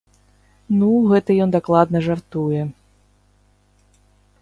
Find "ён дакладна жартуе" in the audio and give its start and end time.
1.45-2.61